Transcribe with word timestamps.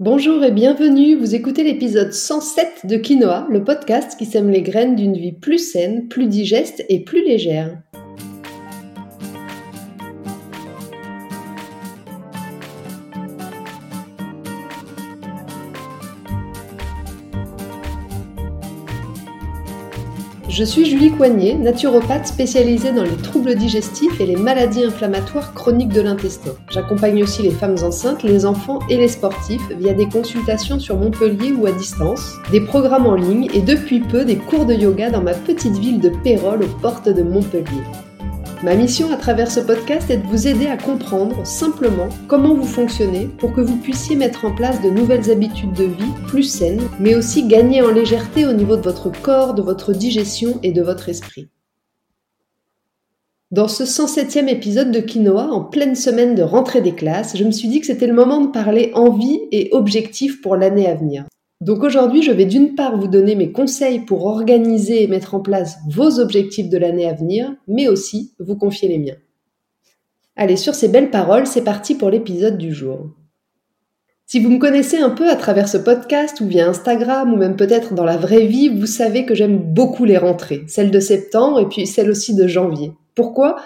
Bonjour 0.00 0.42
et 0.42 0.50
bienvenue, 0.50 1.14
vous 1.14 1.36
écoutez 1.36 1.62
l'épisode 1.62 2.12
107 2.12 2.84
de 2.86 2.96
Quinoa, 2.96 3.46
le 3.48 3.62
podcast 3.62 4.18
qui 4.18 4.26
sème 4.26 4.50
les 4.50 4.60
graines 4.60 4.96
d'une 4.96 5.16
vie 5.16 5.30
plus 5.30 5.70
saine, 5.70 6.08
plus 6.08 6.26
digeste 6.26 6.84
et 6.88 7.04
plus 7.04 7.24
légère. 7.24 7.80
Je 20.56 20.62
suis 20.62 20.84
Julie 20.84 21.10
Coignet, 21.10 21.54
naturopathe 21.54 22.28
spécialisée 22.28 22.92
dans 22.92 23.02
les 23.02 23.16
troubles 23.16 23.56
digestifs 23.56 24.20
et 24.20 24.26
les 24.26 24.36
maladies 24.36 24.84
inflammatoires 24.84 25.52
chroniques 25.52 25.92
de 25.92 26.00
l'intestin. 26.00 26.52
J'accompagne 26.70 27.24
aussi 27.24 27.42
les 27.42 27.50
femmes 27.50 27.74
enceintes, 27.82 28.22
les 28.22 28.46
enfants 28.46 28.78
et 28.88 28.96
les 28.96 29.08
sportifs 29.08 29.68
via 29.76 29.94
des 29.94 30.08
consultations 30.08 30.78
sur 30.78 30.96
Montpellier 30.96 31.50
ou 31.50 31.66
à 31.66 31.72
distance, 31.72 32.36
des 32.52 32.60
programmes 32.60 33.06
en 33.06 33.16
ligne 33.16 33.48
et 33.52 33.62
depuis 33.62 33.98
peu 33.98 34.24
des 34.24 34.36
cours 34.36 34.64
de 34.64 34.74
yoga 34.74 35.10
dans 35.10 35.22
ma 35.22 35.34
petite 35.34 35.76
ville 35.76 35.98
de 35.98 36.12
Pérol 36.22 36.62
aux 36.62 36.80
portes 36.80 37.08
de 37.08 37.22
Montpellier. 37.24 37.82
Ma 38.64 38.76
mission 38.76 39.12
à 39.12 39.18
travers 39.18 39.50
ce 39.50 39.60
podcast 39.60 40.08
est 40.08 40.16
de 40.16 40.26
vous 40.26 40.46
aider 40.46 40.68
à 40.68 40.78
comprendre 40.78 41.46
simplement 41.46 42.08
comment 42.28 42.54
vous 42.54 42.64
fonctionnez 42.64 43.26
pour 43.26 43.52
que 43.52 43.60
vous 43.60 43.76
puissiez 43.76 44.16
mettre 44.16 44.46
en 44.46 44.54
place 44.54 44.80
de 44.80 44.88
nouvelles 44.88 45.30
habitudes 45.30 45.74
de 45.74 45.84
vie 45.84 46.12
plus 46.28 46.44
saines, 46.44 46.80
mais 46.98 47.14
aussi 47.14 47.46
gagner 47.46 47.82
en 47.82 47.90
légèreté 47.90 48.46
au 48.46 48.54
niveau 48.54 48.76
de 48.76 48.80
votre 48.80 49.10
corps, 49.20 49.52
de 49.52 49.60
votre 49.60 49.92
digestion 49.92 50.60
et 50.62 50.72
de 50.72 50.80
votre 50.80 51.10
esprit. 51.10 51.50
Dans 53.50 53.68
ce 53.68 53.84
107e 53.84 54.48
épisode 54.48 54.90
de 54.90 55.00
Quinoa, 55.00 55.48
en 55.48 55.62
pleine 55.62 55.94
semaine 55.94 56.34
de 56.34 56.42
rentrée 56.42 56.80
des 56.80 56.94
classes, 56.94 57.36
je 57.36 57.44
me 57.44 57.50
suis 57.50 57.68
dit 57.68 57.80
que 57.80 57.86
c'était 57.86 58.06
le 58.06 58.14
moment 58.14 58.40
de 58.40 58.50
parler 58.50 58.92
envie 58.94 59.40
et 59.52 59.68
objectifs 59.72 60.40
pour 60.40 60.56
l'année 60.56 60.86
à 60.86 60.94
venir. 60.94 61.26
Donc 61.64 61.82
aujourd'hui, 61.82 62.20
je 62.20 62.30
vais 62.30 62.44
d'une 62.44 62.74
part 62.74 62.98
vous 62.98 63.08
donner 63.08 63.34
mes 63.34 63.50
conseils 63.50 64.00
pour 64.00 64.26
organiser 64.26 65.02
et 65.02 65.06
mettre 65.06 65.34
en 65.34 65.40
place 65.40 65.78
vos 65.88 66.20
objectifs 66.20 66.68
de 66.68 66.76
l'année 66.76 67.08
à 67.08 67.14
venir, 67.14 67.54
mais 67.66 67.88
aussi 67.88 68.34
vous 68.38 68.54
confier 68.54 68.86
les 68.86 68.98
miens. 68.98 69.16
Allez, 70.36 70.56
sur 70.56 70.74
ces 70.74 70.88
belles 70.88 71.10
paroles, 71.10 71.46
c'est 71.46 71.64
parti 71.64 71.94
pour 71.94 72.10
l'épisode 72.10 72.58
du 72.58 72.74
jour. 72.74 73.08
Si 74.26 74.40
vous 74.40 74.50
me 74.50 74.58
connaissez 74.58 74.98
un 74.98 75.08
peu 75.08 75.30
à 75.30 75.36
travers 75.36 75.66
ce 75.66 75.78
podcast 75.78 76.38
ou 76.42 76.46
via 76.46 76.68
Instagram 76.68 77.32
ou 77.32 77.36
même 77.38 77.56
peut-être 77.56 77.94
dans 77.94 78.04
la 78.04 78.18
vraie 78.18 78.44
vie, 78.44 78.68
vous 78.68 78.84
savez 78.84 79.24
que 79.24 79.34
j'aime 79.34 79.56
beaucoup 79.56 80.04
les 80.04 80.18
rentrées, 80.18 80.64
celle 80.66 80.90
de 80.90 81.00
septembre 81.00 81.60
et 81.60 81.66
puis 81.66 81.86
celle 81.86 82.10
aussi 82.10 82.34
de 82.34 82.46
janvier. 82.46 82.92
Pourquoi? 83.14 83.56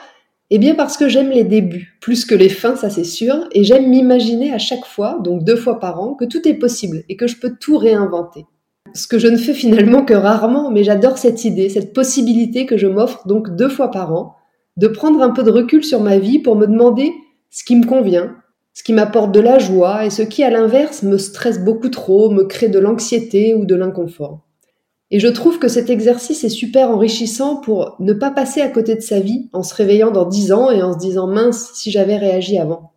Eh 0.50 0.58
bien 0.58 0.74
parce 0.74 0.96
que 0.96 1.08
j'aime 1.08 1.30
les 1.30 1.44
débuts, 1.44 1.98
plus 2.00 2.24
que 2.24 2.34
les 2.34 2.48
fins, 2.48 2.76
ça 2.76 2.88
c'est 2.88 3.04
sûr, 3.04 3.48
et 3.52 3.64
j'aime 3.64 3.88
m'imaginer 3.88 4.52
à 4.52 4.58
chaque 4.58 4.86
fois, 4.86 5.18
donc 5.22 5.44
deux 5.44 5.56
fois 5.56 5.78
par 5.78 6.00
an, 6.00 6.14
que 6.14 6.24
tout 6.24 6.46
est 6.48 6.54
possible 6.54 7.02
et 7.08 7.16
que 7.16 7.26
je 7.26 7.36
peux 7.36 7.54
tout 7.58 7.76
réinventer. 7.76 8.46
Ce 8.94 9.06
que 9.06 9.18
je 9.18 9.28
ne 9.28 9.36
fais 9.36 9.52
finalement 9.52 10.04
que 10.04 10.14
rarement, 10.14 10.70
mais 10.70 10.84
j'adore 10.84 11.18
cette 11.18 11.44
idée, 11.44 11.68
cette 11.68 11.92
possibilité 11.92 12.64
que 12.64 12.78
je 12.78 12.86
m'offre 12.86 13.26
donc 13.26 13.54
deux 13.54 13.68
fois 13.68 13.90
par 13.90 14.14
an, 14.14 14.36
de 14.78 14.88
prendre 14.88 15.20
un 15.22 15.30
peu 15.30 15.42
de 15.42 15.50
recul 15.50 15.84
sur 15.84 16.00
ma 16.00 16.18
vie 16.18 16.38
pour 16.38 16.56
me 16.56 16.66
demander 16.66 17.12
ce 17.50 17.64
qui 17.64 17.76
me 17.76 17.84
convient, 17.84 18.36
ce 18.72 18.82
qui 18.82 18.92
m'apporte 18.92 19.32
de 19.32 19.40
la 19.40 19.58
joie 19.58 20.06
et 20.06 20.10
ce 20.10 20.22
qui, 20.22 20.44
à 20.44 20.50
l'inverse, 20.50 21.02
me 21.02 21.18
stresse 21.18 21.62
beaucoup 21.62 21.88
trop, 21.88 22.30
me 22.30 22.44
crée 22.44 22.68
de 22.68 22.78
l'anxiété 22.78 23.54
ou 23.54 23.66
de 23.66 23.74
l'inconfort. 23.74 24.47
Et 25.10 25.20
je 25.20 25.28
trouve 25.28 25.58
que 25.58 25.68
cet 25.68 25.88
exercice 25.88 26.44
est 26.44 26.50
super 26.50 26.90
enrichissant 26.90 27.56
pour 27.56 27.96
ne 27.98 28.12
pas 28.12 28.30
passer 28.30 28.60
à 28.60 28.68
côté 28.68 28.94
de 28.94 29.00
sa 29.00 29.20
vie 29.20 29.48
en 29.54 29.62
se 29.62 29.74
réveillant 29.74 30.10
dans 30.10 30.26
dix 30.26 30.52
ans 30.52 30.70
et 30.70 30.82
en 30.82 30.92
se 30.92 30.98
disant 30.98 31.26
mince 31.26 31.70
si 31.74 31.90
j'avais 31.90 32.16
réagi 32.16 32.58
avant. 32.58 32.92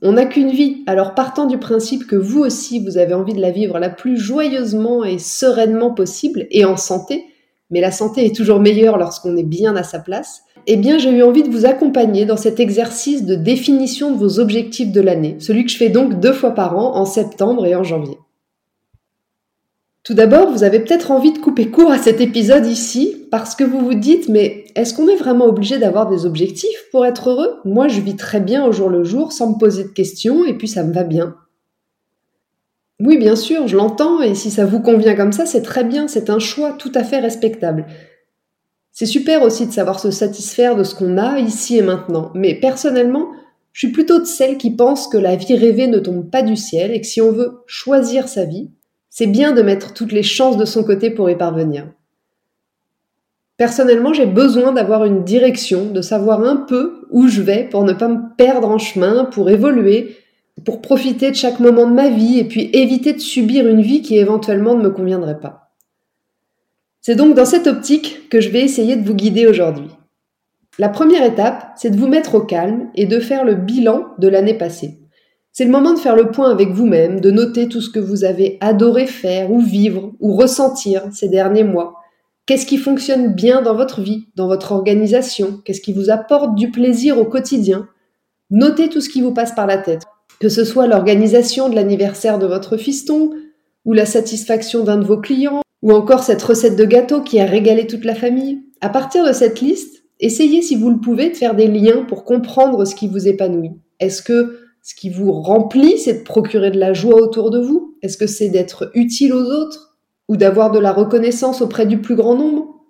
On 0.00 0.12
n'a 0.12 0.24
qu'une 0.24 0.50
vie, 0.50 0.82
alors 0.86 1.14
partant 1.14 1.46
du 1.46 1.58
principe 1.58 2.06
que 2.06 2.16
vous 2.16 2.40
aussi 2.40 2.80
vous 2.80 2.96
avez 2.96 3.12
envie 3.12 3.34
de 3.34 3.40
la 3.40 3.50
vivre 3.50 3.78
la 3.78 3.90
plus 3.90 4.16
joyeusement 4.16 5.04
et 5.04 5.18
sereinement 5.18 5.92
possible 5.92 6.46
et 6.50 6.64
en 6.64 6.78
santé, 6.78 7.26
mais 7.70 7.80
la 7.82 7.90
santé 7.90 8.24
est 8.24 8.34
toujours 8.34 8.60
meilleure 8.60 8.96
lorsqu'on 8.96 9.36
est 9.36 9.42
bien 9.42 9.76
à 9.76 9.82
sa 9.82 9.98
place, 9.98 10.42
eh 10.66 10.76
bien 10.76 10.96
j'ai 10.96 11.10
eu 11.10 11.22
envie 11.22 11.42
de 11.42 11.50
vous 11.50 11.66
accompagner 11.66 12.24
dans 12.24 12.38
cet 12.38 12.58
exercice 12.58 13.24
de 13.24 13.34
définition 13.34 14.10
de 14.10 14.16
vos 14.16 14.40
objectifs 14.40 14.92
de 14.92 15.00
l'année, 15.02 15.36
celui 15.40 15.64
que 15.64 15.70
je 15.70 15.76
fais 15.76 15.90
donc 15.90 16.20
deux 16.20 16.32
fois 16.32 16.52
par 16.52 16.78
an 16.78 16.96
en 16.96 17.04
septembre 17.04 17.66
et 17.66 17.74
en 17.74 17.84
janvier. 17.84 18.16
Tout 20.04 20.12
d'abord, 20.12 20.50
vous 20.50 20.64
avez 20.64 20.80
peut-être 20.80 21.10
envie 21.10 21.32
de 21.32 21.38
couper 21.38 21.70
court 21.70 21.90
à 21.90 21.96
cet 21.96 22.20
épisode 22.20 22.66
ici 22.66 23.26
parce 23.30 23.54
que 23.54 23.64
vous 23.64 23.80
vous 23.80 23.94
dites 23.94 24.28
mais 24.28 24.66
est-ce 24.74 24.92
qu'on 24.92 25.08
est 25.08 25.16
vraiment 25.16 25.46
obligé 25.46 25.78
d'avoir 25.78 26.10
des 26.10 26.26
objectifs 26.26 26.84
pour 26.92 27.06
être 27.06 27.30
heureux? 27.30 27.56
Moi, 27.64 27.88
je 27.88 28.02
vis 28.02 28.14
très 28.14 28.40
bien 28.40 28.66
au 28.66 28.70
jour 28.70 28.90
le 28.90 29.02
jour 29.02 29.32
sans 29.32 29.54
me 29.54 29.58
poser 29.58 29.84
de 29.84 29.88
questions 29.88 30.44
et 30.44 30.58
puis 30.58 30.68
ça 30.68 30.84
me 30.84 30.92
va 30.92 31.04
bien. 31.04 31.36
Oui, 33.00 33.16
bien 33.16 33.34
sûr, 33.34 33.66
je 33.66 33.78
l'entends 33.78 34.20
et 34.20 34.34
si 34.34 34.50
ça 34.50 34.66
vous 34.66 34.80
convient 34.80 35.16
comme 35.16 35.32
ça, 35.32 35.46
c'est 35.46 35.62
très 35.62 35.84
bien, 35.84 36.06
c'est 36.06 36.28
un 36.28 36.38
choix 36.38 36.72
tout 36.72 36.92
à 36.94 37.02
fait 37.02 37.18
respectable. 37.18 37.86
C'est 38.92 39.06
super 39.06 39.42
aussi 39.42 39.66
de 39.66 39.72
savoir 39.72 40.00
se 40.00 40.10
satisfaire 40.10 40.76
de 40.76 40.84
ce 40.84 40.94
qu'on 40.94 41.16
a 41.16 41.38
ici 41.38 41.78
et 41.78 41.82
maintenant, 41.82 42.30
mais 42.34 42.54
personnellement, 42.54 43.30
je 43.72 43.86
suis 43.86 43.92
plutôt 43.92 44.20
de 44.20 44.26
celles 44.26 44.58
qui 44.58 44.70
pensent 44.70 45.08
que 45.08 45.16
la 45.16 45.34
vie 45.34 45.56
rêvée 45.56 45.86
ne 45.86 45.98
tombe 45.98 46.30
pas 46.30 46.42
du 46.42 46.56
ciel 46.56 46.92
et 46.92 47.00
que 47.00 47.06
si 47.06 47.22
on 47.22 47.32
veut 47.32 47.62
choisir 47.66 48.28
sa 48.28 48.44
vie, 48.44 48.70
c'est 49.16 49.28
bien 49.28 49.52
de 49.52 49.62
mettre 49.62 49.92
toutes 49.94 50.10
les 50.10 50.24
chances 50.24 50.56
de 50.56 50.64
son 50.64 50.82
côté 50.82 51.08
pour 51.08 51.30
y 51.30 51.36
parvenir. 51.36 51.86
Personnellement, 53.56 54.12
j'ai 54.12 54.26
besoin 54.26 54.72
d'avoir 54.72 55.04
une 55.04 55.22
direction, 55.22 55.86
de 55.92 56.02
savoir 56.02 56.42
un 56.42 56.56
peu 56.56 57.06
où 57.10 57.28
je 57.28 57.40
vais 57.40 57.68
pour 57.70 57.84
ne 57.84 57.92
pas 57.92 58.08
me 58.08 58.34
perdre 58.36 58.68
en 58.68 58.78
chemin, 58.78 59.24
pour 59.24 59.50
évoluer, 59.50 60.16
pour 60.64 60.82
profiter 60.82 61.30
de 61.30 61.36
chaque 61.36 61.60
moment 61.60 61.86
de 61.86 61.94
ma 61.94 62.08
vie 62.08 62.40
et 62.40 62.44
puis 62.44 62.70
éviter 62.72 63.12
de 63.12 63.20
subir 63.20 63.68
une 63.68 63.82
vie 63.82 64.02
qui 64.02 64.18
éventuellement 64.18 64.74
ne 64.74 64.82
me 64.82 64.90
conviendrait 64.90 65.38
pas. 65.38 65.70
C'est 67.00 67.14
donc 67.14 67.36
dans 67.36 67.44
cette 67.44 67.68
optique 67.68 68.28
que 68.28 68.40
je 68.40 68.48
vais 68.48 68.62
essayer 68.62 68.96
de 68.96 69.06
vous 69.06 69.14
guider 69.14 69.46
aujourd'hui. 69.46 69.90
La 70.76 70.88
première 70.88 71.22
étape, 71.22 71.68
c'est 71.76 71.90
de 71.90 71.96
vous 71.96 72.08
mettre 72.08 72.34
au 72.34 72.40
calme 72.40 72.90
et 72.96 73.06
de 73.06 73.20
faire 73.20 73.44
le 73.44 73.54
bilan 73.54 74.08
de 74.18 74.26
l'année 74.26 74.54
passée. 74.54 75.03
C'est 75.56 75.64
le 75.64 75.70
moment 75.70 75.94
de 75.94 76.00
faire 76.00 76.16
le 76.16 76.32
point 76.32 76.50
avec 76.50 76.70
vous-même, 76.70 77.20
de 77.20 77.30
noter 77.30 77.68
tout 77.68 77.80
ce 77.80 77.88
que 77.88 78.00
vous 78.00 78.24
avez 78.24 78.58
adoré 78.60 79.06
faire 79.06 79.52
ou 79.52 79.60
vivre 79.60 80.12
ou 80.18 80.34
ressentir 80.34 81.04
ces 81.12 81.28
derniers 81.28 81.62
mois. 81.62 81.94
Qu'est-ce 82.44 82.66
qui 82.66 82.76
fonctionne 82.76 83.32
bien 83.32 83.62
dans 83.62 83.76
votre 83.76 84.00
vie, 84.00 84.26
dans 84.34 84.48
votre 84.48 84.72
organisation? 84.72 85.60
Qu'est-ce 85.64 85.80
qui 85.80 85.92
vous 85.92 86.10
apporte 86.10 86.56
du 86.56 86.72
plaisir 86.72 87.20
au 87.20 87.24
quotidien? 87.24 87.86
Notez 88.50 88.88
tout 88.88 89.00
ce 89.00 89.08
qui 89.08 89.22
vous 89.22 89.32
passe 89.32 89.54
par 89.54 89.68
la 89.68 89.78
tête, 89.78 90.02
que 90.40 90.48
ce 90.48 90.64
soit 90.64 90.88
l'organisation 90.88 91.68
de 91.68 91.76
l'anniversaire 91.76 92.40
de 92.40 92.46
votre 92.46 92.76
fiston, 92.76 93.30
ou 93.84 93.92
la 93.92 94.06
satisfaction 94.06 94.82
d'un 94.82 94.96
de 94.96 95.04
vos 95.04 95.18
clients, 95.18 95.62
ou 95.82 95.92
encore 95.92 96.24
cette 96.24 96.42
recette 96.42 96.74
de 96.74 96.84
gâteau 96.84 97.22
qui 97.22 97.38
a 97.38 97.46
régalé 97.46 97.86
toute 97.86 98.04
la 98.04 98.16
famille. 98.16 98.64
À 98.80 98.88
partir 98.88 99.24
de 99.24 99.32
cette 99.32 99.60
liste, 99.60 100.02
essayez 100.18 100.62
si 100.62 100.74
vous 100.74 100.90
le 100.90 100.98
pouvez 100.98 101.30
de 101.30 101.36
faire 101.36 101.54
des 101.54 101.68
liens 101.68 102.04
pour 102.08 102.24
comprendre 102.24 102.84
ce 102.84 102.96
qui 102.96 103.06
vous 103.06 103.28
épanouit. 103.28 103.70
Est-ce 104.00 104.20
que 104.20 104.63
ce 104.84 104.94
qui 104.94 105.08
vous 105.08 105.32
remplit, 105.32 105.98
c'est 105.98 106.18
de 106.18 106.24
procurer 106.24 106.70
de 106.70 106.78
la 106.78 106.92
joie 106.92 107.16
autour 107.16 107.50
de 107.50 107.58
vous? 107.58 107.96
Est-ce 108.02 108.18
que 108.18 108.26
c'est 108.26 108.50
d'être 108.50 108.90
utile 108.92 109.32
aux 109.32 109.50
autres 109.50 109.96
Ou 110.28 110.36
d'avoir 110.36 110.70
de 110.70 110.78
la 110.78 110.92
reconnaissance 110.92 111.62
auprès 111.62 111.86
du 111.86 112.02
plus 112.02 112.16
grand 112.16 112.34
nombre? 112.34 112.82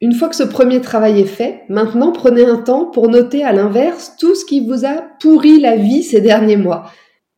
Une 0.00 0.14
fois 0.14 0.30
que 0.30 0.36
ce 0.36 0.44
premier 0.44 0.80
travail 0.80 1.20
est 1.20 1.26
fait, 1.26 1.64
maintenant 1.68 2.10
prenez 2.10 2.46
un 2.46 2.56
temps 2.56 2.86
pour 2.86 3.10
noter 3.10 3.44
à 3.44 3.52
l'inverse 3.52 4.14
tout 4.18 4.34
ce 4.34 4.46
qui 4.46 4.66
vous 4.66 4.86
a 4.86 5.04
pourri 5.20 5.60
la 5.60 5.76
vie 5.76 6.02
ces 6.02 6.22
derniers 6.22 6.56
mois. 6.56 6.90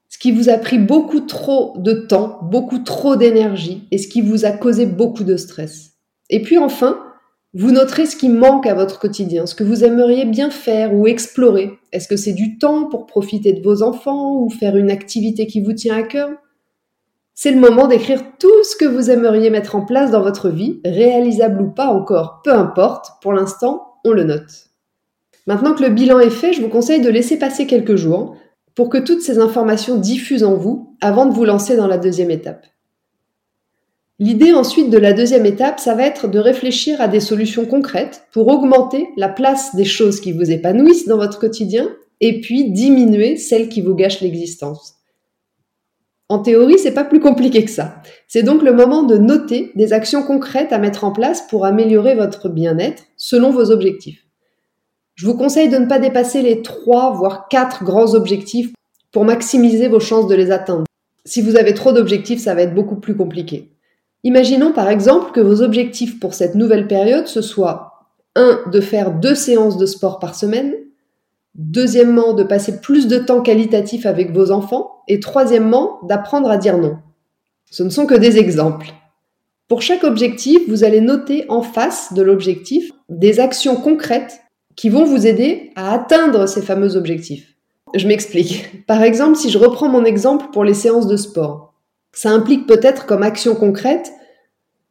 Ce 0.08 0.18
qui 0.18 0.30
vous 0.30 0.48
a 0.48 0.56
pris 0.56 0.78
beaucoup 0.78 1.20
trop 1.20 1.74
de 1.76 1.94
temps, 1.94 2.38
beaucoup 2.42 2.78
trop 2.78 3.16
d'énergie 3.16 3.88
et 3.90 3.98
ce 3.98 4.06
qui 4.06 4.20
vous 4.20 4.44
a 4.44 4.52
causé 4.52 4.86
beaucoup 4.86 5.24
de 5.24 5.36
stress. 5.36 5.94
Et 6.28 6.40
puis 6.40 6.58
enfin, 6.58 7.00
vous 7.52 7.72
noterez 7.72 8.06
ce 8.06 8.14
qui 8.14 8.28
manque 8.28 8.68
à 8.68 8.74
votre 8.74 9.00
quotidien, 9.00 9.46
ce 9.46 9.56
que 9.56 9.64
vous 9.64 9.82
aimeriez 9.82 10.24
bien 10.24 10.50
faire 10.50 10.94
ou 10.94 11.08
explorer. 11.08 11.79
Est-ce 11.92 12.08
que 12.08 12.16
c'est 12.16 12.32
du 12.32 12.58
temps 12.58 12.88
pour 12.88 13.06
profiter 13.06 13.52
de 13.52 13.62
vos 13.62 13.82
enfants 13.82 14.36
ou 14.36 14.48
faire 14.48 14.76
une 14.76 14.90
activité 14.90 15.46
qui 15.46 15.60
vous 15.60 15.72
tient 15.72 15.96
à 15.96 16.02
cœur? 16.02 16.30
C'est 17.34 17.52
le 17.52 17.60
moment 17.60 17.86
d'écrire 17.86 18.22
tout 18.38 18.64
ce 18.64 18.76
que 18.76 18.84
vous 18.84 19.10
aimeriez 19.10 19.50
mettre 19.50 19.74
en 19.74 19.84
place 19.84 20.10
dans 20.10 20.22
votre 20.22 20.50
vie, 20.50 20.80
réalisable 20.84 21.62
ou 21.62 21.70
pas 21.70 21.86
encore, 21.86 22.42
peu 22.44 22.52
importe, 22.52 23.06
pour 23.22 23.32
l'instant, 23.32 23.94
on 24.04 24.12
le 24.12 24.24
note. 24.24 24.68
Maintenant 25.46 25.74
que 25.74 25.82
le 25.82 25.88
bilan 25.88 26.20
est 26.20 26.30
fait, 26.30 26.52
je 26.52 26.60
vous 26.60 26.68
conseille 26.68 27.00
de 27.00 27.08
laisser 27.08 27.38
passer 27.38 27.66
quelques 27.66 27.96
jours 27.96 28.36
pour 28.74 28.88
que 28.88 28.98
toutes 28.98 29.22
ces 29.22 29.38
informations 29.38 29.96
diffusent 29.96 30.44
en 30.44 30.54
vous 30.54 30.96
avant 31.00 31.26
de 31.26 31.32
vous 31.32 31.44
lancer 31.44 31.76
dans 31.76 31.86
la 31.86 31.98
deuxième 31.98 32.30
étape. 32.30 32.66
L'idée 34.22 34.52
ensuite 34.52 34.90
de 34.90 34.98
la 34.98 35.14
deuxième 35.14 35.46
étape, 35.46 35.80
ça 35.80 35.94
va 35.94 36.04
être 36.04 36.28
de 36.28 36.38
réfléchir 36.38 37.00
à 37.00 37.08
des 37.08 37.20
solutions 37.20 37.64
concrètes 37.64 38.24
pour 38.32 38.48
augmenter 38.48 39.08
la 39.16 39.30
place 39.30 39.74
des 39.74 39.86
choses 39.86 40.20
qui 40.20 40.32
vous 40.32 40.50
épanouissent 40.50 41.08
dans 41.08 41.16
votre 41.16 41.38
quotidien 41.38 41.88
et 42.20 42.42
puis 42.42 42.70
diminuer 42.70 43.38
celles 43.38 43.70
qui 43.70 43.80
vous 43.80 43.94
gâchent 43.94 44.20
l'existence. 44.20 44.96
En 46.28 46.38
théorie, 46.38 46.78
c'est 46.78 46.92
pas 46.92 47.04
plus 47.04 47.18
compliqué 47.18 47.64
que 47.64 47.70
ça. 47.70 48.02
C'est 48.28 48.42
donc 48.42 48.62
le 48.62 48.74
moment 48.74 49.04
de 49.04 49.16
noter 49.16 49.72
des 49.74 49.94
actions 49.94 50.22
concrètes 50.22 50.74
à 50.74 50.78
mettre 50.78 51.04
en 51.04 51.12
place 51.12 51.40
pour 51.48 51.64
améliorer 51.64 52.14
votre 52.14 52.50
bien-être 52.50 53.04
selon 53.16 53.50
vos 53.50 53.70
objectifs. 53.70 54.26
Je 55.14 55.24
vous 55.24 55.34
conseille 55.34 55.70
de 55.70 55.78
ne 55.78 55.86
pas 55.86 55.98
dépasser 55.98 56.42
les 56.42 56.60
trois 56.60 57.12
voire 57.12 57.48
quatre 57.48 57.84
grands 57.84 58.14
objectifs 58.14 58.70
pour 59.12 59.24
maximiser 59.24 59.88
vos 59.88 59.98
chances 59.98 60.28
de 60.28 60.34
les 60.34 60.50
atteindre. 60.50 60.84
Si 61.24 61.40
vous 61.40 61.56
avez 61.56 61.72
trop 61.72 61.92
d'objectifs, 61.92 62.40
ça 62.40 62.54
va 62.54 62.62
être 62.62 62.74
beaucoup 62.74 62.96
plus 62.96 63.16
compliqué. 63.16 63.70
Imaginons 64.22 64.72
par 64.72 64.88
exemple 64.88 65.32
que 65.32 65.40
vos 65.40 65.62
objectifs 65.62 66.20
pour 66.20 66.34
cette 66.34 66.54
nouvelle 66.54 66.86
période, 66.86 67.26
ce 67.26 67.40
soit 67.40 68.06
1. 68.36 68.70
de 68.70 68.80
faire 68.80 69.12
deux 69.12 69.34
séances 69.34 69.78
de 69.78 69.86
sport 69.86 70.18
par 70.18 70.34
semaine, 70.34 70.74
deuxièmement 71.54 72.34
de 72.34 72.44
passer 72.44 72.80
plus 72.80 73.08
de 73.08 73.18
temps 73.18 73.40
qualitatif 73.40 74.06
avec 74.06 74.32
vos 74.32 74.50
enfants, 74.50 75.02
et 75.08 75.20
troisièmement 75.20 75.98
d'apprendre 76.04 76.50
à 76.50 76.56
dire 76.56 76.78
non. 76.78 76.98
Ce 77.70 77.82
ne 77.82 77.88
sont 77.88 78.06
que 78.06 78.14
des 78.14 78.38
exemples. 78.38 78.92
Pour 79.68 79.82
chaque 79.82 80.04
objectif, 80.04 80.60
vous 80.68 80.84
allez 80.84 81.00
noter 81.00 81.46
en 81.48 81.62
face 81.62 82.12
de 82.12 82.22
l'objectif 82.22 82.90
des 83.08 83.40
actions 83.40 83.76
concrètes 83.76 84.40
qui 84.76 84.88
vont 84.88 85.04
vous 85.04 85.26
aider 85.26 85.70
à 85.76 85.92
atteindre 85.92 86.46
ces 86.46 86.62
fameux 86.62 86.96
objectifs. 86.96 87.54
Je 87.94 88.06
m'explique. 88.06 88.86
Par 88.86 89.02
exemple, 89.02 89.36
si 89.36 89.50
je 89.50 89.58
reprends 89.58 89.88
mon 89.88 90.04
exemple 90.04 90.46
pour 90.52 90.64
les 90.64 90.74
séances 90.74 91.06
de 91.06 91.16
sport, 91.16 91.69
ça 92.12 92.30
implique 92.30 92.66
peut-être 92.66 93.06
comme 93.06 93.22
action 93.22 93.54
concrète 93.54 94.12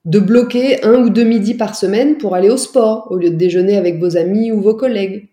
de 0.05 0.19
bloquer 0.19 0.83
un 0.83 1.01
ou 1.03 1.09
deux 1.09 1.23
midis 1.23 1.55
par 1.55 1.75
semaine 1.75 2.17
pour 2.17 2.35
aller 2.35 2.49
au 2.49 2.57
sport 2.57 3.07
au 3.11 3.17
lieu 3.17 3.29
de 3.29 3.35
déjeuner 3.35 3.77
avec 3.77 3.99
vos 3.99 4.17
amis 4.17 4.51
ou 4.51 4.61
vos 4.61 4.75
collègues. 4.75 5.29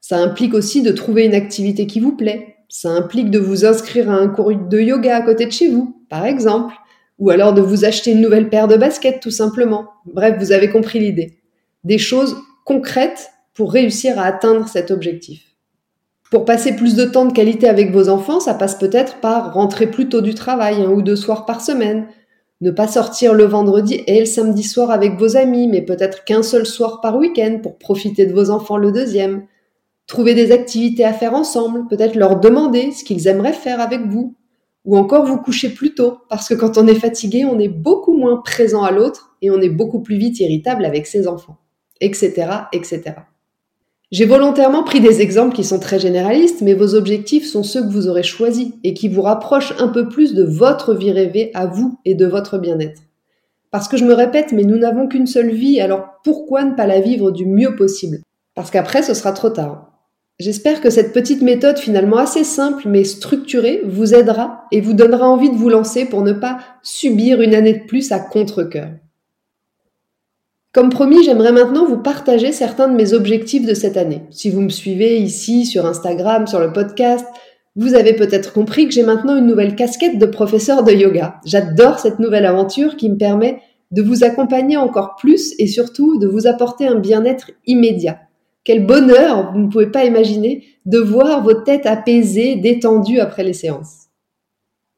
Ça 0.00 0.18
implique 0.18 0.54
aussi 0.54 0.82
de 0.82 0.92
trouver 0.92 1.24
une 1.24 1.34
activité 1.34 1.86
qui 1.86 2.00
vous 2.00 2.16
plaît. 2.16 2.56
Ça 2.68 2.90
implique 2.90 3.30
de 3.30 3.38
vous 3.38 3.64
inscrire 3.64 4.10
à 4.10 4.14
un 4.14 4.28
cours 4.28 4.54
de 4.54 4.80
yoga 4.80 5.16
à 5.16 5.22
côté 5.22 5.46
de 5.46 5.52
chez 5.52 5.68
vous, 5.68 5.96
par 6.08 6.24
exemple 6.24 6.74
ou 7.18 7.30
alors 7.30 7.52
de 7.52 7.60
vous 7.60 7.84
acheter 7.84 8.12
une 8.12 8.20
nouvelle 8.20 8.48
paire 8.48 8.68
de 8.68 8.76
baskets 8.76 9.20
tout 9.20 9.30
simplement. 9.30 9.88
Bref, 10.06 10.36
vous 10.38 10.52
avez 10.52 10.70
compris 10.70 10.98
l'idée. 10.98 11.38
Des 11.84 11.98
choses 11.98 12.36
concrètes 12.64 13.30
pour 13.54 13.72
réussir 13.72 14.18
à 14.18 14.24
atteindre 14.24 14.68
cet 14.68 14.90
objectif. 14.90 15.53
Pour 16.34 16.44
passer 16.44 16.74
plus 16.74 16.96
de 16.96 17.04
temps 17.04 17.26
de 17.26 17.32
qualité 17.32 17.68
avec 17.68 17.92
vos 17.92 18.08
enfants, 18.08 18.40
ça 18.40 18.54
passe 18.54 18.74
peut-être 18.74 19.20
par 19.20 19.54
rentrer 19.54 19.86
plus 19.86 20.08
tôt 20.08 20.20
du 20.20 20.34
travail, 20.34 20.82
un 20.82 20.90
ou 20.90 21.00
deux 21.00 21.14
soirs 21.14 21.46
par 21.46 21.60
semaine, 21.60 22.08
ne 22.60 22.72
pas 22.72 22.88
sortir 22.88 23.34
le 23.34 23.44
vendredi 23.44 24.02
et 24.08 24.18
le 24.18 24.26
samedi 24.26 24.64
soir 24.64 24.90
avec 24.90 25.16
vos 25.16 25.36
amis, 25.36 25.68
mais 25.68 25.80
peut-être 25.80 26.24
qu'un 26.24 26.42
seul 26.42 26.66
soir 26.66 27.00
par 27.00 27.16
week-end 27.16 27.60
pour 27.62 27.78
profiter 27.78 28.26
de 28.26 28.34
vos 28.34 28.50
enfants 28.50 28.78
le 28.78 28.90
deuxième. 28.90 29.44
Trouver 30.08 30.34
des 30.34 30.50
activités 30.50 31.04
à 31.04 31.12
faire 31.12 31.34
ensemble, 31.34 31.86
peut-être 31.86 32.16
leur 32.16 32.40
demander 32.40 32.90
ce 32.90 33.04
qu'ils 33.04 33.28
aimeraient 33.28 33.52
faire 33.52 33.80
avec 33.80 34.00
vous, 34.00 34.34
ou 34.84 34.96
encore 34.96 35.26
vous 35.26 35.38
coucher 35.38 35.68
plus 35.68 35.94
tôt, 35.94 36.18
parce 36.28 36.48
que 36.48 36.54
quand 36.54 36.78
on 36.78 36.88
est 36.88 36.96
fatigué, 36.96 37.44
on 37.44 37.60
est 37.60 37.68
beaucoup 37.68 38.12
moins 38.12 38.38
présent 38.38 38.82
à 38.82 38.90
l'autre 38.90 39.36
et 39.40 39.52
on 39.52 39.60
est 39.60 39.68
beaucoup 39.68 40.00
plus 40.00 40.16
vite 40.16 40.40
irritable 40.40 40.84
avec 40.84 41.06
ses 41.06 41.28
enfants, 41.28 41.58
etc., 42.00 42.48
etc. 42.72 43.14
J'ai 44.12 44.26
volontairement 44.26 44.84
pris 44.84 45.00
des 45.00 45.20
exemples 45.20 45.56
qui 45.56 45.64
sont 45.64 45.80
très 45.80 45.98
généralistes, 45.98 46.60
mais 46.60 46.74
vos 46.74 46.94
objectifs 46.94 47.46
sont 47.46 47.62
ceux 47.62 47.82
que 47.82 47.90
vous 47.90 48.06
aurez 48.06 48.22
choisis 48.22 48.68
et 48.84 48.94
qui 48.94 49.08
vous 49.08 49.22
rapprochent 49.22 49.74
un 49.78 49.88
peu 49.88 50.08
plus 50.08 50.34
de 50.34 50.44
votre 50.44 50.94
vie 50.94 51.10
rêvée 51.10 51.50
à 51.54 51.66
vous 51.66 51.98
et 52.04 52.14
de 52.14 52.26
votre 52.26 52.58
bien-être. 52.58 53.02
Parce 53.70 53.88
que 53.88 53.96
je 53.96 54.04
me 54.04 54.14
répète, 54.14 54.52
mais 54.52 54.62
nous 54.62 54.78
n'avons 54.78 55.08
qu'une 55.08 55.26
seule 55.26 55.50
vie, 55.50 55.80
alors 55.80 56.20
pourquoi 56.22 56.64
ne 56.64 56.74
pas 56.74 56.86
la 56.86 57.00
vivre 57.00 57.32
du 57.32 57.44
mieux 57.44 57.74
possible? 57.74 58.20
Parce 58.54 58.70
qu'après, 58.70 59.02
ce 59.02 59.14
sera 59.14 59.32
trop 59.32 59.50
tard. 59.50 59.90
J'espère 60.40 60.80
que 60.80 60.90
cette 60.90 61.12
petite 61.12 61.42
méthode 61.42 61.78
finalement 61.78 62.18
assez 62.18 62.42
simple 62.42 62.88
mais 62.88 63.04
structurée 63.04 63.82
vous 63.84 64.14
aidera 64.14 64.64
et 64.72 64.80
vous 64.80 64.92
donnera 64.92 65.28
envie 65.28 65.50
de 65.50 65.56
vous 65.56 65.68
lancer 65.68 66.06
pour 66.06 66.22
ne 66.22 66.32
pas 66.32 66.58
subir 66.82 67.40
une 67.40 67.54
année 67.54 67.74
de 67.74 67.84
plus 67.84 68.10
à 68.10 68.18
contre-coeur. 68.18 68.88
Comme 70.74 70.90
promis, 70.90 71.22
j'aimerais 71.22 71.52
maintenant 71.52 71.86
vous 71.86 71.98
partager 71.98 72.50
certains 72.50 72.88
de 72.88 72.96
mes 72.96 73.12
objectifs 73.12 73.64
de 73.64 73.74
cette 73.74 73.96
année. 73.96 74.22
Si 74.30 74.50
vous 74.50 74.60
me 74.60 74.70
suivez 74.70 75.18
ici 75.18 75.66
sur 75.66 75.86
Instagram, 75.86 76.48
sur 76.48 76.58
le 76.58 76.72
podcast, 76.72 77.24
vous 77.76 77.94
avez 77.94 78.12
peut-être 78.12 78.52
compris 78.52 78.88
que 78.88 78.92
j'ai 78.92 79.04
maintenant 79.04 79.36
une 79.36 79.46
nouvelle 79.46 79.76
casquette 79.76 80.18
de 80.18 80.26
professeur 80.26 80.82
de 80.82 80.90
yoga. 80.90 81.36
J'adore 81.44 82.00
cette 82.00 82.18
nouvelle 82.18 82.44
aventure 82.44 82.96
qui 82.96 83.08
me 83.08 83.16
permet 83.16 83.60
de 83.92 84.02
vous 84.02 84.24
accompagner 84.24 84.76
encore 84.76 85.14
plus 85.14 85.54
et 85.60 85.68
surtout 85.68 86.18
de 86.18 86.26
vous 86.26 86.48
apporter 86.48 86.88
un 86.88 86.98
bien-être 86.98 87.52
immédiat. 87.66 88.18
Quel 88.64 88.84
bonheur, 88.84 89.52
vous 89.52 89.60
ne 89.60 89.68
pouvez 89.68 89.92
pas 89.92 90.04
imaginer, 90.04 90.64
de 90.86 90.98
voir 90.98 91.44
vos 91.44 91.54
têtes 91.54 91.86
apaisées, 91.86 92.56
détendues 92.56 93.20
après 93.20 93.44
les 93.44 93.52
séances. 93.52 94.06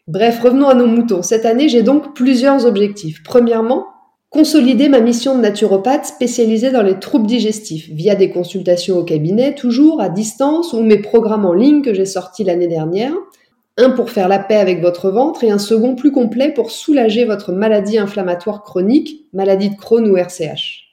Bref, 0.09 0.41
revenons 0.41 0.69
à 0.69 0.75
nos 0.75 0.87
moutons. 0.87 1.21
Cette 1.21 1.45
année, 1.45 1.69
j'ai 1.69 1.83
donc 1.83 2.15
plusieurs 2.15 2.65
objectifs. 2.65 3.23
Premièrement, 3.23 3.85
consolider 4.37 4.91
ma 4.91 5.01
mission 5.01 5.35
de 5.35 5.41
naturopathe 5.41 6.05
spécialisée 6.05 6.71
dans 6.71 6.83
les 6.83 6.99
troubles 6.99 7.27
digestifs 7.27 7.89
via 7.89 8.15
des 8.15 8.29
consultations 8.29 8.99
au 8.99 9.03
cabinet, 9.03 9.55
toujours 9.55 9.99
à 9.99 10.11
distance, 10.11 10.75
ou 10.75 10.83
mes 10.83 10.99
programmes 10.99 11.47
en 11.47 11.55
ligne 11.55 11.81
que 11.81 11.95
j'ai 11.95 12.05
sortis 12.05 12.45
l'année 12.45 12.67
dernière. 12.69 13.15
Un 13.79 13.89
pour 13.89 14.11
faire 14.11 14.29
la 14.29 14.39
paix 14.39 14.57
avec 14.57 14.83
votre 14.83 15.11
ventre 15.11 15.43
et 15.43 15.51
un 15.51 15.59
second 15.59 15.95
plus 15.95 16.13
complet 16.13 16.53
pour 16.53 16.71
soulager 16.71 17.25
votre 17.25 17.51
maladie 17.53 17.97
inflammatoire 17.97 18.63
chronique, 18.63 19.27
maladie 19.33 19.71
de 19.71 19.77
Crohn 19.77 20.07
ou 20.07 20.19
RCH. 20.19 20.85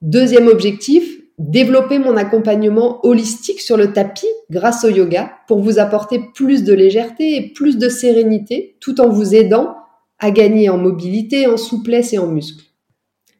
Deuxième 0.00 0.46
objectif, 0.46 1.18
développer 1.40 1.98
mon 1.98 2.16
accompagnement 2.16 3.04
holistique 3.04 3.60
sur 3.60 3.76
le 3.76 3.92
tapis 3.92 4.30
grâce 4.48 4.84
au 4.84 4.90
yoga 4.90 5.32
pour 5.48 5.58
vous 5.58 5.80
apporter 5.80 6.20
plus 6.36 6.62
de 6.62 6.72
légèreté 6.72 7.34
et 7.34 7.52
plus 7.52 7.78
de 7.78 7.88
sérénité 7.88 8.76
tout 8.78 9.00
en 9.00 9.08
vous 9.08 9.34
aidant 9.34 9.74
à 10.18 10.30
gagner 10.30 10.68
en 10.68 10.78
mobilité, 10.78 11.46
en 11.46 11.56
souplesse 11.56 12.12
et 12.12 12.18
en 12.18 12.26
muscles. 12.26 12.64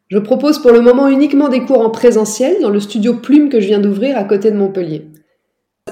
Je 0.08 0.19
propose 0.19 0.58
pour 0.60 0.72
le 0.72 0.80
moment 0.80 1.08
uniquement 1.08 1.48
des 1.48 1.60
cours 1.60 1.80
en 1.80 1.90
présentiel 1.90 2.62
dans 2.62 2.70
le 2.70 2.80
studio 2.80 3.14
Plume 3.14 3.50
que 3.50 3.60
je 3.60 3.66
viens 3.66 3.80
d'ouvrir 3.80 4.16
à 4.16 4.25
côté 4.25 4.50
de 4.50 4.56
Montpellier. 4.56 5.06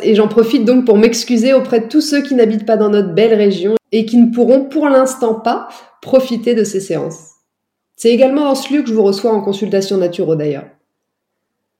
Et 0.03 0.15
j'en 0.15 0.29
profite 0.29 0.65
donc 0.65 0.87
pour 0.87 0.97
m'excuser 0.97 1.53
auprès 1.53 1.81
de 1.81 1.89
tous 1.89 2.01
ceux 2.01 2.23
qui 2.23 2.35
n'habitent 2.35 2.67
pas 2.67 2.77
dans 2.77 2.89
notre 2.89 3.15
belle 3.15 3.35
région 3.35 3.75
et 3.93 4.07
qui 4.07 4.17
ne 4.17 4.33
pourront 4.33 4.65
pour 4.65 4.89
l'instant 4.89 5.35
pas 5.35 5.69
profiter 6.01 6.55
de 6.55 6.65
ces 6.65 6.81
séances. 6.81 7.31
C'est 7.97 8.11
également 8.11 8.45
dans 8.45 8.55
ce 8.55 8.73
lieu 8.73 8.83
que 8.83 8.89
je 8.89 8.95
vous 8.95 9.03
reçois 9.03 9.33
en 9.33 9.41
consultation 9.41 9.97
naturo 9.97 10.37
d'ailleurs. 10.37 10.67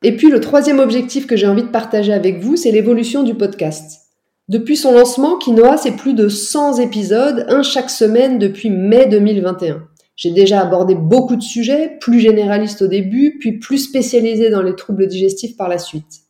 Et 0.03 0.17
puis 0.17 0.31
le 0.31 0.41
troisième 0.41 0.79
objectif 0.79 1.27
que 1.27 1.37
j'ai 1.37 1.47
envie 1.47 1.63
de 1.63 1.69
partager 1.69 2.13
avec 2.13 2.41
vous, 2.41 2.57
c'est 2.57 2.71
l'évolution 2.71 3.23
du 3.23 3.35
podcast. 3.35 4.06
Depuis 4.49 4.77
son 4.77 4.93
lancement, 4.93 5.39
Quinoa, 5.39 5.77
c'est 5.77 5.97
plus 5.97 6.15
de 6.15 6.29
100 6.29 6.79
épisodes, 6.79 7.47
un 7.49 7.65
chaque 7.65 7.91
semaine 7.91 8.39
depuis 8.39 8.71
mai 8.71 9.07
2021. 9.07 9.83
J'ai 10.15 10.31
déjà 10.31 10.61
abordé 10.61 10.95
beaucoup 10.95 11.35
de 11.35 11.43
sujets, 11.43 11.97
plus 12.01 12.21
généralistes 12.21 12.83
au 12.83 12.87
début, 12.87 13.39
puis 13.41 13.59
plus 13.59 13.79
spécialisés 13.79 14.49
dans 14.49 14.63
les 14.63 14.77
troubles 14.77 15.09
digestifs 15.09 15.57
par 15.57 15.69
la 15.69 15.79
suite. 15.79 16.21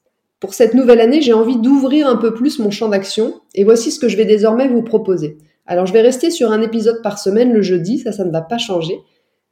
Pour 0.41 0.55
cette 0.55 0.73
nouvelle 0.73 1.01
année, 1.01 1.21
j'ai 1.21 1.35
envie 1.35 1.59
d'ouvrir 1.59 2.09
un 2.09 2.17
peu 2.17 2.33
plus 2.33 2.59
mon 2.59 2.71
champ 2.71 2.89
d'action, 2.89 3.35
et 3.55 3.65
voici 3.65 3.91
ce 3.91 4.01
que 4.01 4.09
je 4.09 4.17
vais 4.17 4.25
désormais 4.25 4.69
vous 4.69 4.83
proposer. 4.83 5.37
Alors 5.67 5.85
je 5.85 5.93
vais 5.93 6.01
rester 6.01 6.31
sur 6.31 6.53
un 6.53 6.63
épisode 6.63 7.03
par 7.03 7.19
semaine 7.19 7.53
le 7.53 7.61
jeudi, 7.61 7.99
ça 7.99 8.13
ça 8.13 8.25
ne 8.25 8.33
va 8.33 8.41
pas 8.41 8.57
changer. 8.57 8.99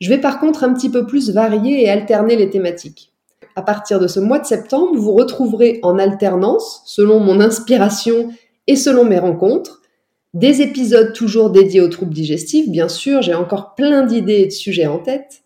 Je 0.01 0.09
vais 0.09 0.19
par 0.19 0.41
contre 0.41 0.65
un 0.65 0.73
petit 0.73 0.89
peu 0.89 1.05
plus 1.07 1.31
varier 1.31 1.83
et 1.83 1.91
alterner 1.91 2.37
les 2.37 2.49
thématiques 2.49 3.15
à 3.57 3.63
partir 3.63 4.01
de 4.01 4.09
ce 4.09 4.21
mois 4.21 4.39
de 4.39 4.47
septembre, 4.47 4.97
vous 4.97 5.13
retrouverez 5.13 5.79
en 5.83 5.99
alternance, 5.99 6.83
selon 6.87 7.21
mon 7.21 7.41
inspiration 7.41 8.31
et 8.67 8.77
selon 8.77 9.05
mes 9.05 9.19
rencontres, 9.19 9.83
des 10.33 10.63
épisodes 10.63 11.13
toujours 11.13 11.51
dédiés 11.51 11.81
aux 11.81 11.89
troubles 11.89 12.13
digestifs, 12.13 12.69
bien 12.69 12.89
sûr, 12.89 13.23
j'ai 13.23 13.35
encore 13.35 13.75
plein 13.75 14.05
d'idées 14.05 14.41
et 14.41 14.47
de 14.47 14.51
sujets 14.51 14.87
en 14.87 14.99
tête, 14.99 15.43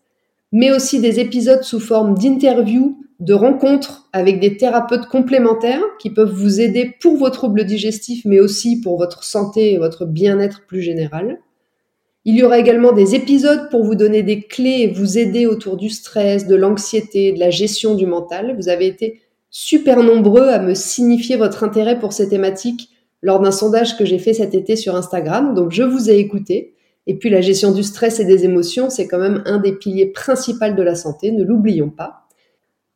mais 0.51 0.71
aussi 0.71 0.99
des 0.99 1.19
épisodes 1.19 1.63
sous 1.63 1.79
forme 1.79 2.17
d'interviews, 2.17 2.97
de 3.19 3.33
rencontres 3.33 4.07
avec 4.13 4.39
des 4.39 4.57
thérapeutes 4.57 5.07
complémentaires 5.07 5.83
qui 5.99 6.09
peuvent 6.09 6.33
vous 6.33 6.61
aider 6.61 6.95
pour 7.01 7.17
vos 7.17 7.29
troubles 7.29 7.65
digestifs, 7.65 8.23
mais 8.25 8.39
aussi 8.39 8.81
pour 8.81 8.97
votre 8.97 9.23
santé 9.23 9.73
et 9.73 9.77
votre 9.77 10.05
bien-être 10.05 10.65
plus 10.65 10.81
général. 10.81 11.39
Il 12.25 12.35
y 12.35 12.43
aura 12.43 12.59
également 12.59 12.91
des 12.91 13.15
épisodes 13.15 13.69
pour 13.69 13.83
vous 13.83 13.95
donner 13.95 14.23
des 14.23 14.41
clés 14.41 14.81
et 14.81 14.87
vous 14.87 15.17
aider 15.17 15.45
autour 15.45 15.77
du 15.77 15.89
stress, 15.89 16.47
de 16.47 16.55
l'anxiété, 16.55 17.31
de 17.31 17.39
la 17.39 17.49
gestion 17.49 17.95
du 17.95 18.05
mental. 18.05 18.55
Vous 18.57 18.69
avez 18.69 18.87
été 18.87 19.21
super 19.49 20.03
nombreux 20.03 20.47
à 20.47 20.59
me 20.59 20.73
signifier 20.73 21.35
votre 21.35 21.63
intérêt 21.63 21.99
pour 21.99 22.13
ces 22.13 22.29
thématiques 22.29 22.89
lors 23.21 23.39
d'un 23.39 23.51
sondage 23.51 23.97
que 23.97 24.05
j'ai 24.05 24.19
fait 24.19 24.33
cet 24.33 24.53
été 24.53 24.75
sur 24.75 24.95
Instagram, 24.95 25.53
donc 25.53 25.71
je 25.71 25.83
vous 25.83 26.09
ai 26.09 26.17
écouté. 26.17 26.75
Et 27.07 27.17
puis 27.17 27.29
la 27.29 27.41
gestion 27.41 27.71
du 27.71 27.83
stress 27.83 28.19
et 28.19 28.25
des 28.25 28.45
émotions, 28.45 28.89
c'est 28.89 29.07
quand 29.07 29.17
même 29.17 29.41
un 29.45 29.57
des 29.57 29.73
piliers 29.73 30.05
principaux 30.05 30.71
de 30.71 30.83
la 30.83 30.95
santé, 30.95 31.31
ne 31.31 31.43
l'oublions 31.43 31.89
pas. 31.89 32.27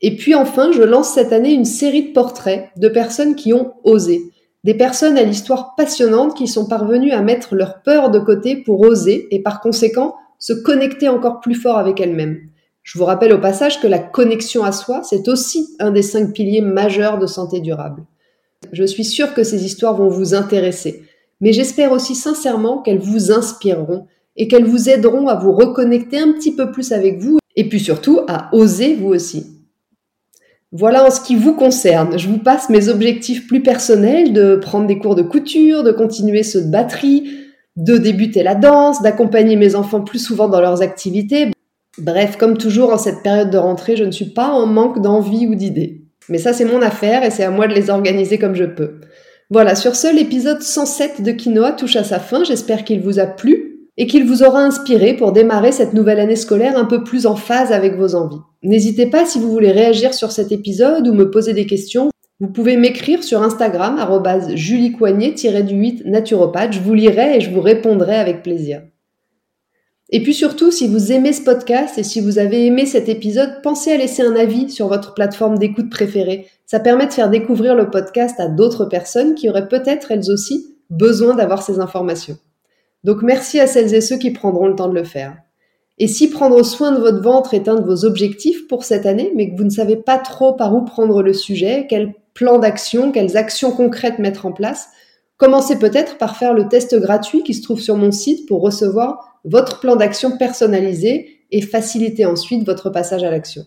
Et 0.02 0.16
puis 0.16 0.36
enfin, 0.36 0.72
je 0.72 0.84
lance 0.84 1.14
cette 1.14 1.34
année 1.34 1.54
une 1.54 1.66
série 1.66 2.10
de 2.10 2.14
portraits 2.14 2.70
de 2.78 2.90
personnes 2.90 3.36
qui 3.36 3.54
ont 3.54 3.74
osé, 3.84 4.22
des 4.64 4.74
personnes 4.74 5.18
à 5.18 5.24
l'histoire 5.24 5.76
passionnante 5.76 6.36
qui 6.36 6.48
sont 6.48 6.68
parvenues 6.68 7.12
à 7.12 7.22
mettre 7.22 7.56
leur 7.56 7.82
peur 7.82 8.12
de 8.12 8.20
côté 8.20 8.58
pour 8.58 8.82
oser 8.82 9.28
et 9.32 9.42
par 9.42 9.62
conséquent 9.62 10.16
se 10.40 10.54
connecter 10.54 11.08
encore 11.08 11.40
plus 11.40 11.56
fort 11.56 11.78
avec 11.78 12.00
elles-mêmes. 12.02 12.38
Je 12.82 12.98
vous 12.98 13.06
rappelle 13.06 13.34
au 13.34 13.40
passage 13.40 13.80
que 13.80 13.88
la 13.88 14.00
connexion 14.00 14.64
à 14.64 14.74
soi, 14.74 15.02
c'est 15.04 15.30
aussi 15.30 15.74
un 15.80 15.92
des 15.92 16.02
cinq 16.02 16.34
piliers 16.34 16.62
majeurs 16.62 17.18
de 17.18 17.28
santé 17.28 17.62
durable. 17.62 18.04
Je 18.72 18.84
suis 18.84 19.06
sûre 19.06 19.34
que 19.34 19.44
ces 19.44 19.66
histoires 19.66 19.96
vont 19.96 20.10
vous 20.10 20.34
intéresser, 20.34 21.04
mais 21.42 21.54
j'espère 21.54 21.92
aussi 21.92 22.16
sincèrement 22.16 22.82
qu'elles 22.82 23.00
vous 23.00 23.32
inspireront 23.32 24.08
et 24.36 24.48
qu'elles 24.48 24.66
vous 24.66 24.90
aideront 24.90 25.28
à 25.28 25.36
vous 25.36 25.52
reconnecter 25.52 26.20
un 26.20 26.32
petit 26.34 26.56
peu 26.56 26.72
plus 26.72 26.92
avec 26.92 27.20
vous 27.20 27.40
et 27.56 27.70
puis 27.70 27.80
surtout 27.80 28.22
à 28.28 28.50
oser 28.54 28.96
vous 28.96 29.10
aussi. 29.10 29.48
Voilà 30.72 31.06
en 31.06 31.12
ce 31.12 31.22
qui 31.22 31.36
vous 31.36 31.54
concerne. 31.54 32.18
Je 32.18 32.28
vous 32.28 32.40
passe 32.40 32.70
mes 32.70 32.90
objectifs 32.90 33.46
plus 33.46 33.62
personnels 33.62 34.34
de 34.34 34.56
prendre 34.56 34.88
des 34.88 34.98
cours 34.98 35.14
de 35.14 35.22
couture, 35.22 35.84
de 35.84 35.92
continuer 35.92 36.42
ceux 36.42 36.64
de 36.64 36.72
batterie, 36.72 37.30
de 37.76 37.98
débuter 37.98 38.42
la 38.42 38.56
danse, 38.56 39.02
d'accompagner 39.04 39.56
mes 39.56 39.76
enfants 39.76 40.02
plus 40.02 40.18
souvent 40.18 40.50
dans 40.50 40.62
leurs 40.62 40.82
activités. 40.82 41.52
Bref, 42.00 42.38
comme 42.38 42.58
toujours 42.58 42.92
en 42.92 42.98
cette 42.98 43.22
période 43.22 43.52
de 43.52 43.58
rentrée, 43.58 43.96
je 43.96 44.04
ne 44.04 44.12
suis 44.12 44.34
pas 44.34 44.50
en 44.50 44.66
manque 44.66 45.00
d'envie 45.00 45.46
ou 45.46 45.54
d'idées. 45.54 46.03
Mais 46.30 46.38
ça, 46.38 46.54
c'est 46.54 46.66
mon 46.66 46.82
affaire 46.82 47.24
et 47.24 47.30
c'est 47.30 47.44
à 47.44 47.52
moi 47.52 47.68
de 47.68 47.74
les 47.74 47.90
organiser 47.90 48.38
comme 48.38 48.56
je 48.56 48.66
peux. 48.66 49.00
Voilà, 49.50 49.76
sur 49.76 49.96
ce, 49.96 50.14
l'épisode 50.14 50.62
107 50.62 51.22
de 51.22 51.32
Quinoa 51.32 51.74
touche 51.74 51.96
à 51.96 52.04
sa 52.04 52.20
fin. 52.20 52.44
J'espère 52.44 52.84
qu'il 52.84 53.02
vous 53.02 53.20
a 53.20 53.26
plu 53.26 53.74
et 53.98 54.08
qu'il 54.08 54.26
vous 54.26 54.44
aura 54.44 54.64
inspiré 54.64 55.14
pour 55.14 55.32
démarrer 55.32 55.72
cette 55.72 55.94
nouvelle 55.94 56.20
année 56.20 56.36
scolaire 56.36 56.78
un 56.78 56.86
peu 56.86 57.04
plus 57.04 57.26
en 57.26 57.36
phase 57.36 57.72
avec 57.72 57.96
vos 57.96 58.16
envies. 58.16 58.42
N'hésitez 58.64 59.06
pas 59.06 59.26
si 59.26 59.40
vous 59.40 59.52
voulez 59.52 59.72
réagir 59.72 60.14
sur 60.14 60.32
cet 60.32 60.52
épisode 60.52 61.08
ou 61.08 61.14
me 61.14 61.30
poser 61.30 61.54
des 61.54 61.66
questions. 61.66 62.10
Vous 62.40 62.50
pouvez 62.50 62.78
m'écrire 62.78 63.24
sur 63.24 63.44
Instagram, 63.44 64.00
juliecoignet-du-8 64.56 66.10
naturopathe. 66.10 66.74
Je 66.74 66.80
vous 66.80 66.94
lirai 66.94 67.38
et 67.38 67.42
je 67.42 67.52
vous 67.52 67.62
répondrai 67.62 68.16
avec 68.16 68.42
plaisir. 68.42 68.82
Et 70.16 70.22
puis 70.22 70.36
surtout, 70.36 70.70
si 70.70 70.88
vous 70.88 71.12
aimez 71.12 71.34
ce 71.34 71.42
podcast 71.42 71.98
et 71.98 72.04
si 72.04 72.22
vous 72.22 72.38
avez 72.38 72.68
aimé 72.68 72.86
cet 72.86 73.10
épisode, 73.10 73.64
pensez 73.64 73.92
à 73.92 73.98
laisser 73.98 74.22
un 74.22 74.36
avis 74.36 74.70
sur 74.70 74.88
votre 74.88 75.16
plateforme 75.16 75.58
d'écoute 75.58 75.90
préférée. 75.90 76.46
Ça 76.68 76.80
permet 76.80 77.08
de 77.08 77.14
faire 77.14 77.32
découvrir 77.32 77.74
le 77.74 77.90
podcast 77.90 78.40
à 78.40 78.48
d'autres 78.48 78.86
personnes 78.86 79.34
qui 79.34 79.50
auraient 79.50 79.68
peut-être 79.68 80.12
elles 80.12 80.30
aussi 80.30 80.78
besoin 80.92 81.34
d'avoir 81.34 81.64
ces 81.64 81.80
informations. 81.80 82.38
Donc 83.04 83.24
merci 83.24 83.60
à 83.60 83.66
celles 83.66 83.96
et 83.96 84.02
ceux 84.02 84.20
qui 84.20 84.30
prendront 84.30 84.68
le 84.68 84.76
temps 84.76 84.88
de 84.88 84.94
le 84.94 85.04
faire. 85.04 85.36
Et 85.98 86.08
si 86.08 86.30
prendre 86.30 86.64
soin 86.64 86.92
de 86.92 87.00
votre 87.00 87.24
ventre 87.24 87.56
est 87.56 87.68
un 87.68 87.80
de 87.80 87.84
vos 87.84 88.06
objectifs 88.06 88.68
pour 88.68 88.84
cette 88.84 89.08
année, 89.08 89.32
mais 89.36 89.50
que 89.50 89.58
vous 89.58 89.64
ne 89.64 89.72
savez 89.72 89.96
pas 89.96 90.20
trop 90.20 90.54
par 90.54 90.76
où 90.76 90.86
prendre 90.86 91.24
le 91.24 91.34
sujet, 91.34 91.88
quel 91.90 92.14
plan 92.36 92.60
d'action, 92.60 93.12
quelles 93.12 93.36
actions 93.36 93.72
concrètes 93.72 94.20
mettre 94.20 94.46
en 94.46 94.52
place, 94.52 94.90
commencez 95.38 95.78
peut-être 95.78 96.18
par 96.18 96.38
faire 96.38 96.54
le 96.54 96.68
test 96.68 96.96
gratuit 97.00 97.44
qui 97.44 97.54
se 97.54 97.62
trouve 97.62 97.82
sur 97.82 97.98
mon 97.98 98.12
site 98.12 98.48
pour 98.48 98.62
recevoir 98.62 99.40
votre 99.44 99.80
plan 99.80 99.96
d'action 99.96 100.38
personnalisé 100.38 101.46
et 101.52 101.62
faciliter 101.62 102.26
ensuite 102.26 102.66
votre 102.66 102.90
passage 102.90 103.24
à 103.24 103.32
l'action. 103.32 103.64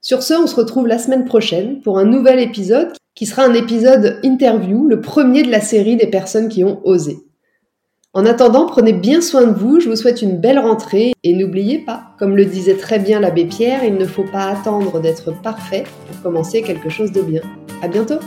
Sur 0.00 0.22
ce, 0.22 0.34
on 0.34 0.46
se 0.46 0.54
retrouve 0.54 0.86
la 0.86 0.98
semaine 0.98 1.24
prochaine 1.24 1.80
pour 1.80 1.98
un 1.98 2.04
nouvel 2.04 2.38
épisode 2.38 2.92
qui 3.14 3.26
sera 3.26 3.44
un 3.44 3.54
épisode 3.54 4.20
interview, 4.22 4.86
le 4.86 5.00
premier 5.00 5.42
de 5.42 5.50
la 5.50 5.60
série 5.60 5.96
des 5.96 6.06
personnes 6.06 6.48
qui 6.48 6.64
ont 6.64 6.80
osé. 6.84 7.18
En 8.12 8.24
attendant, 8.24 8.66
prenez 8.66 8.92
bien 8.92 9.20
soin 9.20 9.46
de 9.46 9.52
vous, 9.52 9.80
je 9.80 9.88
vous 9.88 9.96
souhaite 9.96 10.22
une 10.22 10.38
belle 10.38 10.58
rentrée 10.58 11.12
et 11.22 11.34
n'oubliez 11.34 11.78
pas, 11.78 12.14
comme 12.18 12.36
le 12.36 12.44
disait 12.44 12.76
très 12.76 12.98
bien 12.98 13.20
l'abbé 13.20 13.44
Pierre, 13.44 13.84
il 13.84 13.96
ne 13.96 14.06
faut 14.06 14.24
pas 14.24 14.44
attendre 14.44 15.00
d'être 15.00 15.32
parfait 15.42 15.84
pour 16.06 16.22
commencer 16.22 16.62
quelque 16.62 16.88
chose 16.88 17.12
de 17.12 17.22
bien. 17.22 17.42
À 17.82 17.88
bientôt! 17.88 18.20